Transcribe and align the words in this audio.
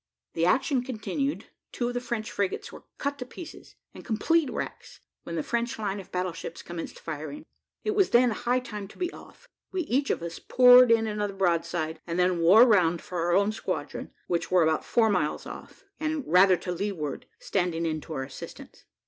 The 0.33 0.45
action 0.47 0.81
continued; 0.83 1.45
two 1.71 1.89
of 1.89 1.93
the 1.93 1.99
French 2.01 2.31
frigates 2.31 2.71
were 2.71 2.85
cut 2.97 3.19
to 3.19 3.25
pieces, 3.27 3.75
and 3.93 4.03
complete 4.03 4.49
wrecks, 4.49 4.99
when 5.25 5.35
the 5.35 5.43
French 5.43 5.77
line 5.77 5.99
of 5.99 6.11
battle 6.11 6.33
ships 6.33 6.63
commenced 6.63 6.99
firing. 6.99 7.45
It 7.83 7.91
was 7.93 8.09
then 8.09 8.31
high 8.31 8.61
time 8.61 8.87
to 8.87 8.97
be 8.97 9.13
off. 9.13 9.47
We 9.71 9.81
each 9.81 10.09
of 10.09 10.23
us 10.23 10.39
poured 10.39 10.91
in 10.91 11.05
another 11.05 11.35
broadside, 11.35 11.99
and 12.07 12.17
then 12.17 12.39
wore 12.39 12.65
round 12.65 13.03
for 13.03 13.19
our 13.19 13.35
own 13.35 13.51
squadron, 13.51 14.09
which 14.25 14.49
were 14.49 14.63
about 14.63 14.83
four 14.83 15.11
miles 15.11 15.45
off, 15.45 15.83
and 15.99 16.23
rather 16.25 16.57
to 16.57 16.71
leeward, 16.71 17.27
standing 17.37 17.85
in 17.85 18.01
to 18.01 18.13
our 18.13 18.23
assistance. 18.23 18.85